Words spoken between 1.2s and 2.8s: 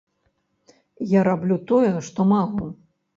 раблю тое, што магу.